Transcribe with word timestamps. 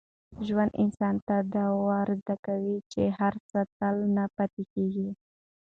ژوند 0.47 0.71
انسان 0.83 1.15
ته 1.27 1.35
دا 1.55 1.65
ور 1.85 2.07
زده 2.21 2.35
کوي 2.45 2.77
چي 2.91 3.03
هر 3.19 3.33
څه 3.49 3.59
تل 3.77 3.95
نه 4.15 4.23
پاتې 4.35 4.63
کېږي. 4.73 5.09